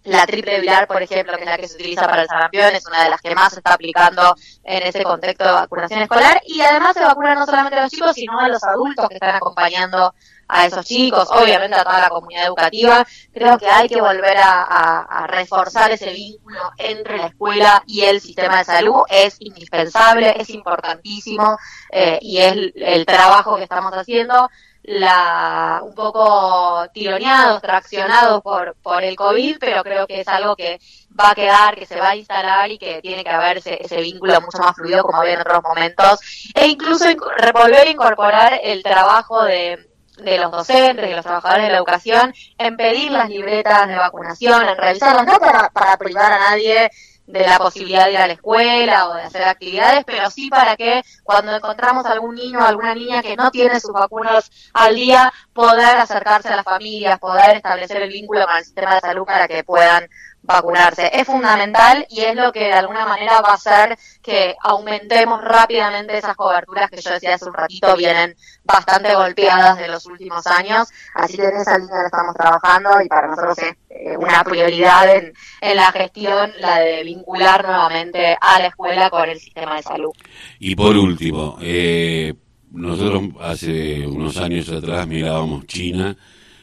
la 0.06 0.26
triple 0.26 0.60
viral, 0.60 0.86
por 0.86 1.02
ejemplo, 1.02 1.36
que 1.36 1.42
es 1.42 1.48
la 1.48 1.58
que 1.58 1.68
se 1.68 1.74
utiliza 1.74 2.06
para 2.06 2.22
el 2.22 2.28
sarampión, 2.28 2.74
es 2.74 2.86
una 2.86 3.04
de 3.04 3.10
las 3.10 3.20
que 3.20 3.34
más 3.34 3.52
se 3.52 3.58
está 3.58 3.74
aplicando 3.74 4.34
en 4.62 4.82
ese 4.82 5.02
contexto 5.02 5.44
de 5.44 5.52
vacunación 5.52 6.00
escolar. 6.00 6.40
Y 6.46 6.60
además 6.60 6.94
se 6.94 7.04
vacuna 7.04 7.34
no 7.34 7.44
solamente 7.44 7.78
a 7.78 7.82
los 7.82 7.90
chicos, 7.90 8.12
sino 8.14 8.38
a 8.38 8.48
los 8.48 8.62
adultos 8.62 9.08
que 9.08 9.14
están 9.14 9.34
acompañando 9.34 10.14
a 10.48 10.66
esos 10.66 10.86
chicos, 10.86 11.28
obviamente 11.32 11.76
a 11.76 11.82
toda 11.82 12.00
la 12.00 12.08
comunidad 12.08 12.46
educativa. 12.46 13.04
Creo 13.32 13.58
que 13.58 13.66
hay 13.66 13.88
que 13.88 14.00
volver 14.00 14.36
a, 14.38 15.26
reforzar 15.28 15.90
ese 15.90 16.12
vínculo 16.12 16.60
entre 16.78 17.18
la 17.18 17.26
escuela 17.26 17.82
y 17.86 18.02
el 18.02 18.20
sistema 18.20 18.58
de 18.58 18.64
salud. 18.64 19.02
Es 19.08 19.36
indispensable, 19.40 20.40
es 20.40 20.50
importantísimo 20.50 21.58
eh, 21.90 22.18
y 22.22 22.38
es 22.38 22.54
el 22.76 23.04
trabajo 23.04 23.56
que 23.56 23.64
estamos 23.64 23.92
haciendo 23.92 24.48
la 24.86 25.80
un 25.82 25.94
poco 25.94 26.86
tironeados, 26.92 27.60
traccionados 27.60 28.40
por, 28.40 28.76
por 28.82 29.02
el 29.02 29.16
COVID, 29.16 29.56
pero 29.58 29.82
creo 29.82 30.06
que 30.06 30.20
es 30.20 30.28
algo 30.28 30.54
que 30.54 30.80
va 31.18 31.30
a 31.30 31.34
quedar, 31.34 31.74
que 31.74 31.86
se 31.86 31.98
va 31.98 32.10
a 32.10 32.16
instalar 32.16 32.70
y 32.70 32.78
que 32.78 33.00
tiene 33.02 33.24
que 33.24 33.30
haber 33.30 33.58
ese, 33.58 33.82
ese 33.82 34.00
vínculo 34.00 34.40
mucho 34.40 34.58
más 34.58 34.76
fluido 34.76 35.02
como 35.02 35.20
había 35.20 35.34
en 35.34 35.40
otros 35.40 35.62
momentos, 35.62 36.20
e 36.54 36.68
incluso 36.68 37.04
volver 37.52 37.86
a 37.86 37.90
incorporar 37.90 38.60
el 38.62 38.84
trabajo 38.84 39.42
de, 39.42 39.90
de 40.18 40.38
los 40.38 40.52
docentes, 40.52 41.08
de 41.08 41.16
los 41.16 41.24
trabajadores 41.24 41.64
de 41.64 41.72
la 41.72 41.78
educación, 41.78 42.32
en 42.56 42.76
pedir 42.76 43.10
las 43.10 43.28
libretas 43.28 43.88
de 43.88 43.96
vacunación, 43.96 44.68
en 44.68 44.76
revisarlas, 44.76 45.26
no 45.26 45.40
para, 45.40 45.68
para 45.70 45.96
privar 45.96 46.32
a 46.32 46.38
nadie 46.38 46.90
de 47.26 47.46
la 47.46 47.58
posibilidad 47.58 48.06
de 48.06 48.12
ir 48.12 48.18
a 48.18 48.26
la 48.26 48.32
escuela 48.34 49.08
o 49.08 49.14
de 49.14 49.22
hacer 49.22 49.42
actividades, 49.42 50.04
pero 50.04 50.30
sí 50.30 50.48
para 50.48 50.76
que 50.76 51.02
cuando 51.24 51.54
encontramos 51.54 52.06
algún 52.06 52.34
niño 52.34 52.60
o 52.60 52.62
alguna 52.62 52.94
niña 52.94 53.22
que 53.22 53.36
no 53.36 53.50
tiene 53.50 53.80
sus 53.80 53.92
vacunas 53.92 54.50
al 54.72 54.94
día, 54.94 55.32
poder 55.56 55.96
acercarse 55.96 56.48
a 56.48 56.56
las 56.56 56.64
familias, 56.64 57.18
poder 57.18 57.56
establecer 57.56 58.02
el 58.02 58.10
vínculo 58.10 58.46
con 58.46 58.56
el 58.58 58.64
sistema 58.64 58.94
de 58.94 59.00
salud 59.00 59.24
para 59.24 59.48
que 59.48 59.64
puedan 59.64 60.06
vacunarse. 60.42 61.10
Es 61.12 61.26
fundamental 61.26 62.06
y 62.08 62.20
es 62.20 62.36
lo 62.36 62.52
que 62.52 62.64
de 62.64 62.74
alguna 62.74 63.04
manera 63.06 63.40
va 63.40 63.50
a 63.50 63.54
hacer 63.54 63.98
que 64.22 64.54
aumentemos 64.62 65.42
rápidamente 65.42 66.16
esas 66.16 66.36
coberturas 66.36 66.90
que 66.90 67.00
yo 67.00 67.10
decía 67.10 67.34
hace 67.34 67.46
un 67.46 67.54
ratito 67.54 67.96
vienen 67.96 68.36
bastante 68.62 69.14
golpeadas 69.14 69.78
de 69.78 69.88
los 69.88 70.06
últimos 70.06 70.46
años. 70.46 70.88
Así 71.14 71.36
que 71.36 71.46
en 71.46 71.56
esa 71.56 71.78
línea 71.78 72.04
estamos 72.04 72.34
trabajando 72.36 73.00
y 73.02 73.08
para 73.08 73.26
nosotros 73.28 73.58
es 73.58 73.74
eh, 73.88 74.16
una 74.16 74.44
prioridad 74.44 75.16
en, 75.16 75.32
en 75.62 75.76
la 75.76 75.90
gestión 75.90 76.52
la 76.60 76.78
de 76.80 77.02
vincular 77.02 77.64
nuevamente 77.64 78.36
a 78.40 78.60
la 78.60 78.66
escuela 78.66 79.10
con 79.10 79.28
el 79.28 79.40
sistema 79.40 79.76
de 79.76 79.82
salud. 79.82 80.12
Y 80.60 80.76
por 80.76 80.96
último, 80.96 81.56
eh, 81.60 82.34
nosotros 82.76 83.30
hace 83.40 84.06
unos 84.06 84.36
años 84.36 84.68
atrás 84.68 85.06
mirábamos 85.06 85.66
China 85.66 86.16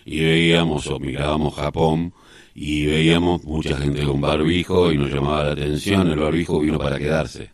y 0.06 0.20
veíamos 0.20 0.88
o 0.88 1.00
mirábamos 1.00 1.56
Japón 1.56 2.14
y 2.56 2.86
veíamos 2.86 3.44
mucha 3.44 3.78
gente 3.78 4.04
con 4.04 4.22
barbijo 4.22 4.92
y 4.92 4.98
nos 4.98 5.12
llamaba 5.12 5.46
la 5.46 5.52
atención, 5.54 6.10
el 6.10 6.20
barbijo 6.20 6.60
vino 6.60 6.78
para 6.78 7.00
quedarse. 7.00 7.53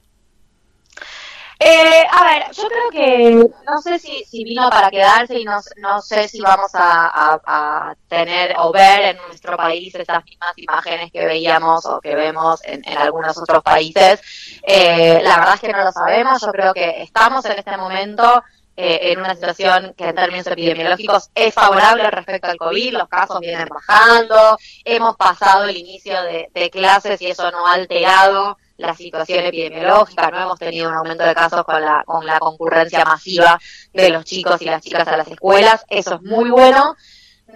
Eh, 1.62 2.08
a 2.10 2.24
ver, 2.24 2.52
yo 2.54 2.64
creo 2.70 2.90
que 2.90 3.50
no 3.68 3.82
sé 3.82 4.00
si, 4.00 4.24
si 4.24 4.46
vino 4.46 4.70
para 4.70 4.90
quedarse 4.90 5.38
y 5.38 5.44
no, 5.44 5.62
sé 6.02 6.30
si 6.30 6.40
vamos 6.40 6.72
a, 6.74 7.94
tener 8.08 8.56
o 8.58 8.72
ver 8.72 9.02
en 9.02 9.18
nuestro 9.28 9.58
país 9.58 9.94
esas 9.94 10.24
mismas 10.24 10.58
imágenes 10.58 11.12
que 11.12 11.26
veíamos 11.26 11.86
o 11.86 12.00
que 12.00 12.16
vemos 12.16 12.62
en, 12.64 12.82
algunos 12.98 13.38
otros 13.38 13.62
países. 13.62 14.22
Eh, 14.64 15.20
la 15.22 15.38
verdad 15.38 15.56
es 15.56 15.60
que 15.60 15.74
no 15.74 15.84
lo 15.84 15.92
sabemos, 15.92 16.42
yo 16.42 16.52
creo 16.52 16.74
que 16.74 17.04
estamos 17.04 17.44
en 17.46 17.60
este 17.60 17.76
momento 17.76 18.42
eh, 18.82 19.12
en 19.12 19.20
una 19.20 19.36
situación 19.36 19.94
que 19.98 20.08
en 20.08 20.16
términos 20.16 20.48
epidemiológicos 20.48 21.30
es 21.36 21.54
favorable 21.54 22.10
respecto 22.10 22.48
al 22.48 22.56
COVID, 22.56 22.94
los 22.94 23.10
casos 23.10 23.42
vienen 23.42 23.68
bajando, 23.68 24.58
hemos 24.86 25.18
pasado 25.18 25.66
el 25.66 25.76
inicio 25.76 26.16
de, 26.24 26.70
clases 26.70 27.22
y 27.22 27.28
eso 27.28 27.52
no 27.52 27.68
ha 27.68 27.74
alterado 27.74 28.58
la 28.80 28.96
situación 28.96 29.46
epidemiológica, 29.46 30.32
no 30.32 30.42
hemos 30.42 30.60
tenido 30.60 30.90
un 30.90 30.96
aumento 30.96 31.24
de 31.24 31.36
casos 31.36 31.64
con 31.66 31.82
la, 31.82 32.04
con 32.06 32.26
la 32.26 32.40
concurrencia 32.40 33.04
masiva 33.04 33.60
de 33.94 34.10
los 34.10 34.24
chicos 34.24 34.62
y 34.62 34.66
las 34.66 34.82
chicas 34.82 35.08
a 35.08 35.18
las 35.18 35.28
escuelas, 35.28 35.86
eso 35.90 36.16
es 36.16 36.22
muy 36.22 36.50
bueno. 36.50 36.96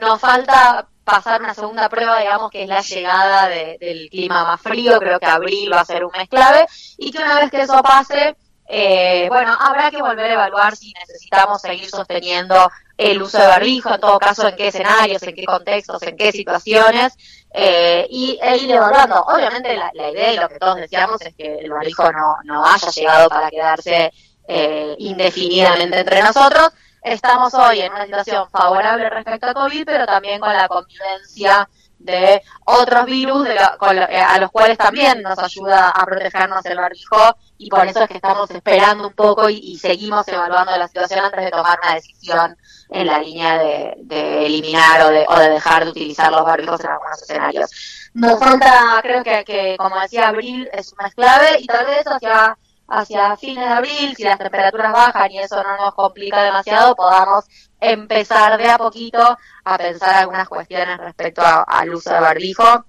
Nos 0.01 0.19
falta 0.19 0.87
pasar 1.03 1.41
una 1.41 1.53
segunda 1.53 1.87
prueba, 1.87 2.19
digamos, 2.19 2.51
que 2.51 2.63
es 2.63 2.67
la 2.67 2.81
llegada 2.81 3.47
del 3.47 4.09
clima 4.09 4.43
más 4.43 4.61
frío, 4.61 4.99
creo 4.99 5.19
que 5.19 5.25
abril 5.25 5.71
va 5.71 5.81
a 5.81 5.85
ser 5.85 6.03
un 6.03 6.11
mes 6.11 6.27
clave, 6.27 6.65
y 6.97 7.11
que 7.11 7.23
una 7.23 7.39
vez 7.39 7.49
que 7.49 7.61
eso 7.61 7.81
pase, 7.81 8.35
eh, 8.67 9.27
bueno, 9.29 9.55
habrá 9.57 9.91
que 9.91 10.01
volver 10.01 10.31
a 10.31 10.33
evaluar 10.33 10.75
si 10.75 10.93
necesitamos 10.99 11.61
seguir 11.61 11.89
sosteniendo 11.89 12.69
el 12.97 13.21
uso 13.21 13.39
de 13.39 13.47
barbijo, 13.47 13.93
en 13.93 14.01
todo 14.01 14.19
caso, 14.19 14.47
en 14.47 14.55
qué 14.55 14.67
escenarios, 14.67 15.23
en 15.23 15.35
qué 15.35 15.45
contextos, 15.45 16.01
en 16.03 16.15
qué 16.15 16.31
situaciones, 16.31 17.13
eh, 17.53 18.07
y 18.09 18.39
e 18.41 18.57
ir 18.57 18.71
evaluando. 18.71 19.21
Obviamente 19.23 19.75
la, 19.75 20.09
idea 20.09 20.33
y 20.33 20.37
lo 20.37 20.49
que 20.49 20.59
todos 20.59 20.75
decíamos 20.75 21.21
es 21.21 21.33
que 21.35 21.59
el 21.59 21.71
barbijo 21.71 22.11
no, 22.11 22.37
no 22.43 22.65
haya 22.65 22.89
llegado 22.89 23.29
para 23.29 23.49
quedarse 23.49 24.11
eh, 24.47 24.95
indefinidamente 24.99 25.99
entre 25.99 26.21
nosotros. 26.21 26.69
Estamos 27.01 27.53
hoy 27.53 27.81
en 27.81 27.91
una 27.91 28.05
situación 28.05 28.49
favorable 28.49 29.09
respecto 29.09 29.47
a 29.47 29.53
COVID, 29.53 29.85
pero 29.85 30.05
también 30.05 30.39
con 30.39 30.53
la 30.53 30.67
convivencia 30.67 31.67
de 32.03 32.41
otros 32.65 33.05
virus 33.05 33.45
de 33.45 33.55
eh, 33.55 34.19
a 34.19 34.37
los 34.39 34.51
cuales 34.51 34.77
también 34.77 35.21
nos 35.21 35.39
ayuda 35.39 35.89
a 35.89 36.05
protegernos 36.05 36.65
el 36.65 36.77
barbijo 36.77 37.37
y 37.57 37.69
por 37.69 37.87
eso 37.87 38.03
es 38.03 38.09
que 38.09 38.15
estamos 38.15 38.51
esperando 38.51 39.07
un 39.07 39.13
poco 39.13 39.49
y, 39.49 39.77
seguimos 39.77 40.27
evaluando 40.27 40.75
la 40.77 40.87
situación 40.87 41.25
antes 41.25 41.45
de 41.45 41.51
tomar 41.51 41.79
una 41.83 41.95
decisión 41.95 42.57
en 42.89 43.07
la 43.07 43.19
línea 43.19 43.57
de, 43.57 44.45
eliminar 44.45 45.01
o 45.01 45.09
de, 45.09 45.25
o 45.27 45.39
de 45.39 45.49
dejar 45.49 45.85
de 45.85 45.91
utilizar 45.91 46.31
los 46.31 46.43
barbijos 46.43 46.81
en 46.81 46.91
algunos 46.91 47.21
escenarios. 47.21 47.71
Nos 48.13 48.39
falta, 48.39 48.99
creo 49.01 49.23
que, 49.23 49.43
que 49.43 49.75
como 49.77 49.99
decía, 49.99 50.27
abril 50.27 50.69
es 50.73 50.93
una 50.93 51.09
clave 51.09 51.57
y 51.59 51.65
tal 51.65 51.85
vez 51.85 52.05
hacia 52.05 52.57
hacia 52.93 53.35
fines 53.37 53.65
de 53.65 53.73
abril, 53.73 54.15
si 54.15 54.23
las 54.23 54.37
temperaturas 54.37 54.91
bajan 54.93 55.31
y 55.31 55.39
eso 55.39 55.61
no 55.63 55.77
nos 55.77 55.93
complica 55.93 56.43
demasiado, 56.43 56.95
podamos 56.95 57.45
empezar 57.79 58.57
de 58.57 58.69
a 58.69 58.77
poquito 58.77 59.37
a 59.65 59.77
pensar 59.77 60.15
algunas 60.15 60.47
cuestiones 60.47 60.97
respecto 60.97 61.41
al 61.43 61.93
uso 61.93 62.13
de 62.13 62.19
barbijo 62.19 62.85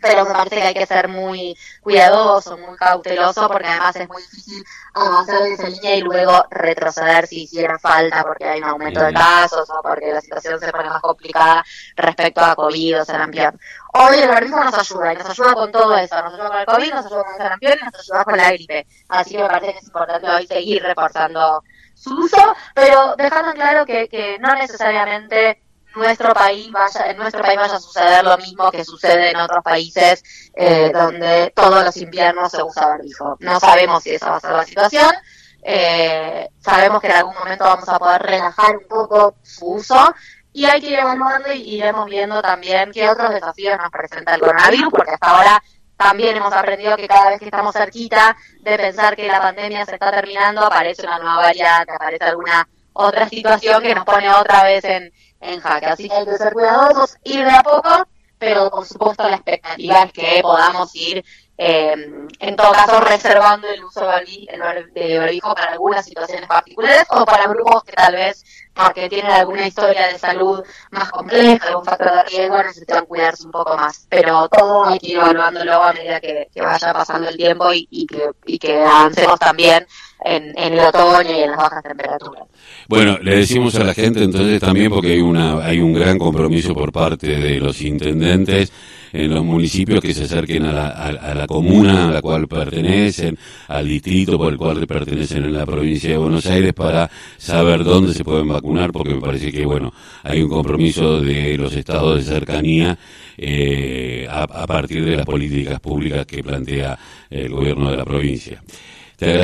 pero 0.00 0.24
me 0.24 0.32
parece 0.32 0.56
que 0.56 0.62
hay 0.62 0.74
que 0.74 0.86
ser 0.86 1.08
muy 1.08 1.56
cuidadoso, 1.80 2.56
muy 2.56 2.76
cauteloso, 2.76 3.48
porque 3.48 3.68
además 3.68 3.96
es 3.96 4.08
muy 4.08 4.22
difícil 4.22 4.64
avanzar 4.94 5.42
en 5.42 5.52
esa 5.52 5.68
línea 5.68 5.96
y 5.96 6.00
luego 6.00 6.44
retroceder 6.50 7.26
si 7.26 7.42
hiciera 7.42 7.78
falta, 7.78 8.22
porque 8.22 8.44
hay 8.44 8.60
un 8.60 8.68
aumento 8.68 9.02
de 9.02 9.12
casos 9.12 9.68
o 9.70 9.82
porque 9.82 10.12
la 10.12 10.20
situación 10.20 10.58
se 10.60 10.70
pone 10.72 10.88
más 10.88 11.02
complicada 11.02 11.64
respecto 11.96 12.40
a 12.40 12.54
COVID 12.54 13.00
o 13.00 13.04
sarampión. 13.04 13.58
Hoy 13.94 14.18
el 14.18 14.28
barbijo 14.28 14.62
nos 14.62 14.74
ayuda, 14.74 15.12
y 15.12 15.16
nos 15.16 15.30
ayuda 15.30 15.54
con 15.54 15.72
todo 15.72 15.96
eso, 15.96 16.22
nos 16.22 16.34
ayuda 16.34 16.48
con 16.48 16.58
el 16.58 16.66
COVID, 16.66 16.94
nos 16.94 17.06
ayuda 17.06 17.24
con 17.24 17.32
el 17.32 17.38
sarampión 17.38 17.78
y 17.80 17.84
nos 17.84 17.94
ayuda 17.94 18.24
con 18.24 18.36
la 18.36 18.52
gripe. 18.52 18.86
Así 19.08 19.36
que 19.36 19.42
me 19.42 19.48
parece 19.48 19.72
que 19.72 19.78
es 19.78 19.86
importante 19.86 20.28
hoy 20.28 20.46
seguir 20.46 20.82
reforzando 20.82 21.62
su 21.94 22.14
uso, 22.14 22.54
pero 22.74 23.16
dejando 23.16 23.52
claro 23.52 23.84
que, 23.84 24.08
que 24.08 24.38
no 24.38 24.54
necesariamente 24.54 25.62
nuestro 25.94 26.32
país 26.32 26.70
vaya, 26.70 27.10
en 27.10 27.16
nuestro 27.16 27.42
país 27.42 27.58
vaya 27.58 27.76
a 27.76 27.80
suceder 27.80 28.24
lo 28.24 28.36
mismo 28.38 28.70
que 28.70 28.84
sucede 28.84 29.30
en 29.30 29.36
otros 29.36 29.62
países 29.64 30.22
eh, 30.54 30.90
donde 30.92 31.52
todos 31.54 31.84
los 31.84 31.96
inviernos 31.96 32.52
se 32.52 32.62
usa 32.62 32.86
barbijo. 32.86 33.36
No 33.40 33.58
sabemos 33.58 34.02
si 34.02 34.10
esa 34.14 34.30
va 34.30 34.36
a 34.36 34.40
ser 34.40 34.52
la 34.52 34.64
situación. 34.64 35.14
Eh, 35.62 36.48
sabemos 36.60 37.00
que 37.00 37.08
en 37.08 37.14
algún 37.14 37.34
momento 37.34 37.64
vamos 37.64 37.88
a 37.88 37.98
poder 37.98 38.22
relajar 38.22 38.76
un 38.76 38.88
poco 38.88 39.36
su 39.42 39.66
uso 39.72 40.14
y 40.52 40.64
hay 40.64 40.80
que 40.80 40.90
ir 40.90 40.98
evaluando 40.98 41.52
y 41.52 41.76
iremos 41.76 42.06
viendo 42.06 42.40
también 42.40 42.90
qué 42.92 43.08
otros 43.08 43.30
desafíos 43.30 43.76
nos 43.78 43.90
presenta 43.90 44.34
el 44.34 44.40
coronavirus, 44.40 44.90
porque 44.90 45.12
hasta 45.12 45.30
ahora 45.30 45.62
también 45.96 46.36
hemos 46.36 46.52
aprendido 46.52 46.96
que 46.96 47.08
cada 47.08 47.30
vez 47.30 47.40
que 47.40 47.46
estamos 47.46 47.72
cerquita 47.72 48.36
de 48.60 48.76
pensar 48.76 49.16
que 49.16 49.26
la 49.26 49.40
pandemia 49.40 49.84
se 49.84 49.94
está 49.94 50.10
terminando, 50.10 50.64
aparece 50.64 51.04
una 51.04 51.18
nueva 51.18 51.36
variante, 51.36 51.92
aparece 51.92 52.24
alguna 52.24 52.68
otra 52.98 53.28
situación 53.28 53.80
que 53.82 53.94
nos 53.94 54.04
pone 54.04 54.28
otra 54.28 54.64
vez 54.64 54.84
en, 54.84 55.12
en 55.40 55.60
jaque. 55.60 55.86
Así 55.86 56.08
que 56.08 56.14
hay 56.14 56.24
que 56.24 56.36
ser 56.36 56.52
cuidadosos, 56.52 57.16
ir 57.22 57.44
de 57.44 57.50
a 57.50 57.62
poco, 57.62 58.08
pero 58.38 58.70
por 58.70 58.84
supuesto 58.84 59.28
la 59.28 59.36
expectativa 59.36 60.02
es 60.02 60.12
que 60.12 60.40
podamos 60.42 60.92
ir, 60.96 61.24
eh, 61.56 61.94
en 62.40 62.56
todo 62.56 62.72
caso, 62.72 63.00
reservando 63.00 63.68
el 63.68 63.84
uso 63.84 64.00
de 64.00 65.18
barbijo 65.18 65.54
para 65.54 65.72
algunas 65.72 66.04
situaciones 66.04 66.48
particulares 66.48 67.04
o 67.10 67.24
para 67.24 67.46
grupos 67.46 67.84
que 67.84 67.92
tal 67.92 68.14
vez, 68.14 68.44
porque 68.74 69.08
tienen 69.08 69.30
alguna 69.30 69.68
historia 69.68 70.08
de 70.08 70.18
salud 70.18 70.64
más 70.90 71.10
compleja, 71.12 71.68
algún 71.68 71.84
factor 71.84 72.12
de 72.12 72.22
riesgo, 72.24 72.62
necesitan 72.64 73.06
cuidarse 73.06 73.44
un 73.44 73.52
poco 73.52 73.76
más. 73.76 74.06
Pero 74.08 74.48
todo 74.48 74.86
hay 74.86 74.98
que 74.98 75.10
ir 75.10 75.16
evaluándolo 75.18 75.84
a 75.84 75.92
medida 75.92 76.20
que, 76.20 76.48
vaya 76.56 76.92
pasando 76.92 77.28
el 77.28 77.36
tiempo 77.36 77.72
y, 77.72 77.86
y, 77.92 78.06
que, 78.06 78.30
y 78.46 78.58
que 78.58 78.84
avancemos 78.84 79.38
también 79.38 79.86
en, 80.24 80.58
el 80.58 80.78
otoño 80.80 81.30
y 81.30 81.42
en 81.42 81.50
las 81.50 81.58
bajas 81.58 81.82
temperaturas. 81.82 82.44
Bueno, 82.88 83.18
le 83.22 83.36
decimos 83.36 83.74
a 83.76 83.84
la 83.84 83.94
gente 83.94 84.22
entonces 84.22 84.60
también 84.60 84.90
porque 84.90 85.12
hay 85.12 85.20
una 85.20 85.64
hay 85.64 85.80
un 85.80 85.92
gran 85.92 86.18
compromiso 86.18 86.74
por 86.74 86.92
parte 86.92 87.36
de 87.36 87.60
los 87.60 87.80
intendentes 87.82 88.72
en 89.12 89.32
los 89.32 89.44
municipios 89.44 90.00
que 90.00 90.12
se 90.12 90.24
acerquen 90.24 90.64
a 90.66 90.72
la, 90.72 90.88
a, 90.88 91.34
la 91.34 91.46
comuna 91.46 92.08
a 92.08 92.12
la 92.12 92.20
cual 92.20 92.46
pertenecen, 92.46 93.38
al 93.68 93.88
distrito 93.88 94.36
por 94.36 94.52
el 94.52 94.58
cual 94.58 94.86
pertenecen 94.86 95.44
en 95.44 95.54
la 95.54 95.64
provincia 95.64 96.10
de 96.10 96.18
Buenos 96.18 96.44
Aires 96.46 96.74
para 96.74 97.10
saber 97.38 97.84
dónde 97.84 98.12
se 98.12 98.24
pueden 98.24 98.48
vacunar 98.48 98.92
porque 98.92 99.14
me 99.14 99.20
parece 99.20 99.50
que 99.50 99.64
bueno, 99.64 99.92
hay 100.22 100.42
un 100.42 100.50
compromiso 100.50 101.20
de 101.20 101.56
los 101.56 101.74
estados 101.74 102.16
de 102.16 102.30
cercanía 102.30 102.98
eh, 103.36 104.26
a, 104.28 104.66
partir 104.66 105.04
de 105.04 105.16
las 105.16 105.24
políticas 105.24 105.80
públicas 105.80 106.26
que 106.26 106.42
plantea 106.42 106.98
el 107.30 107.50
gobierno 107.50 107.90
de 107.90 107.96
la 107.96 108.04
provincia. 108.04 108.60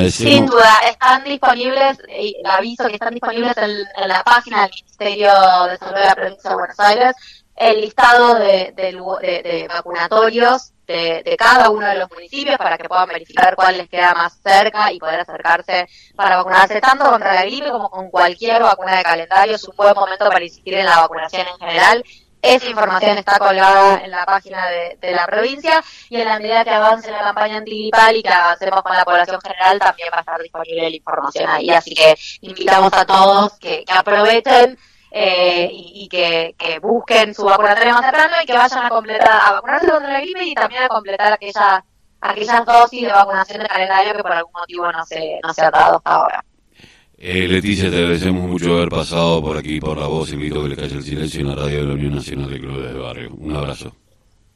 Sin 0.09 0.45
duda, 0.45 0.79
están 0.89 1.23
disponibles, 1.25 1.97
aviso 2.45 2.87
que 2.87 2.93
están 2.93 3.13
disponibles 3.13 3.57
en, 3.57 4.07
la 4.07 4.23
página 4.23 4.61
del 4.61 4.71
Ministerio 4.71 5.31
de 5.69 5.77
Salud 5.77 5.95
de 5.95 6.05
la 6.05 6.15
Provincia 6.15 6.49
de 6.49 6.55
Buenos 6.55 6.79
Aires 6.79 7.15
el 7.55 7.81
listado 7.81 8.35
de, 8.35 8.73
de, 8.75 9.67
vacunatorios 9.69 10.73
de, 10.85 11.35
cada 11.37 11.69
uno 11.69 11.87
de 11.87 11.95
los 11.95 12.11
municipios 12.11 12.57
para 12.57 12.77
que 12.77 12.87
puedan 12.87 13.07
verificar 13.07 13.55
cuál 13.55 13.77
les 13.77 13.89
queda 13.89 14.13
más 14.13 14.37
cerca 14.43 14.91
y 14.91 14.99
poder 14.99 15.21
acercarse 15.21 15.87
para 16.15 16.37
vacunarse 16.37 16.79
tanto 16.81 17.05
contra 17.05 17.33
la 17.33 17.43
gripe 17.43 17.71
como 17.71 17.89
con 17.89 18.09
cualquier 18.09 18.61
vacuna 18.61 18.97
de 18.97 19.03
calendario. 19.03 19.55
Es 19.55 19.63
un 19.63 19.75
buen 19.75 19.95
momento 19.95 20.29
para 20.29 20.43
insistir 20.43 20.75
en 20.75 20.85
la 20.85 21.01
vacunación 21.01 21.47
en 21.47 21.57
general. 21.57 22.03
Esa 22.45 22.69
información 22.69 23.17
está 23.17 23.39
colgada 23.39 24.01
en 24.03 24.11
la 24.11 24.25
página 24.25 24.67
de, 24.67 25.11
la 25.11 25.25
provincia 25.25 25.83
y 26.09 26.17
en 26.21 26.27
la 26.27 26.37
medida 26.37 26.63
que 26.63 26.69
avance 26.69 27.09
la 27.09 27.19
campaña 27.19 27.57
antigripal 27.57 28.15
y 28.15 28.21
que 28.21 28.29
avancemos 28.29 28.83
con 28.83 28.95
la 28.95 29.03
población 29.03 29.39
general 29.41 29.79
también 29.79 30.09
va 30.13 30.17
a 30.17 30.19
estar 30.19 30.41
disponible 30.41 30.89
la 30.89 30.95
información 30.95 31.49
ahí. 31.49 31.69
Así 31.71 31.95
que 31.95 32.15
invitamos 32.41 32.93
a 32.93 33.05
todos 33.05 33.57
que, 33.57 33.83
aprovechen 33.87 34.77
eh, 35.11 35.69
y, 35.71 36.07
que, 36.07 36.53
busquen 36.81 37.33
su 37.33 37.45
vacunatorio 37.45 37.93
más 37.93 38.01
temprano 38.01 38.35
y 38.43 38.45
que 38.45 38.53
vayan 38.53 38.85
a 38.85 38.89
completar, 38.89 39.41
a 39.43 39.51
vacunarse 39.53 39.89
contra 39.89 40.13
la 40.13 40.21
gripe 40.21 40.43
y 40.43 40.53
también 40.53 40.83
a 40.83 40.87
completar 40.87 41.33
aquellas 41.33 41.81
aquellas 42.21 42.65
dosis 42.65 43.03
de 43.03 43.13
vacunación 43.13 43.59
de 43.61 43.67
calendario 43.67 44.13
que 44.15 44.23
por 44.23 44.31
algún 44.31 44.53
motivo 44.53 44.91
no 44.91 45.05
se, 45.05 45.39
no 45.43 45.53
se 45.53 45.61
ha 45.61 45.71
dado 45.71 45.97
hasta 45.97 46.11
ahora. 46.11 46.45
Eh, 47.27 47.47
Leticia, 47.47 47.89
te 47.89 47.97
agradecemos 47.97 48.47
mucho 48.47 48.75
haber 48.75 48.89
pasado 48.89 49.41
por 49.41 49.57
aquí 49.57 49.79
por 49.79 49.97
la 49.97 50.05
voz. 50.05 50.31
Invito 50.31 50.59
a 50.59 50.63
que 50.63 50.69
le 50.69 50.75
calle 50.75 50.97
el 50.97 51.03
silencio 51.03 51.41
en 51.41 51.47
la 51.47 51.55
radio 51.55 51.79
de 51.79 51.85
la 51.85 51.93
Unión 51.95 52.13
Nacional 52.13 52.51
de 52.51 52.59
Clubes 52.59 52.93
de 52.93 52.99
Barrio. 52.99 53.31
Un 53.39 53.55
abrazo. 53.55 53.95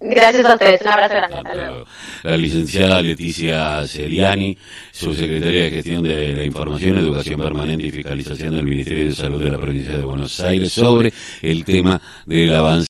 Gracias 0.01 0.45
a 0.45 0.53
ustedes, 0.53 0.81
un 0.81 0.87
abrazo 0.87 1.15
grande. 1.15 1.85
La 2.23 2.37
licenciada 2.37 3.01
Leticia 3.01 3.85
Seriani, 3.85 4.57
subsecretaria 4.91 5.63
de 5.63 5.71
Gestión 5.71 6.03
de 6.03 6.33
la 6.33 6.43
Información, 6.45 6.99
Educación 6.99 7.41
Permanente 7.41 7.87
y 7.87 7.91
Fiscalización 7.91 8.55
del 8.55 8.65
Ministerio 8.65 9.05
de 9.05 9.15
Salud 9.15 9.43
de 9.43 9.49
la 9.49 9.57
Provincia 9.57 9.97
de 9.97 10.03
Buenos 10.03 10.39
Aires, 10.39 10.71
sobre 10.71 11.11
el 11.41 11.65
tema 11.65 11.99
del 12.25 12.55
avance. 12.55 12.87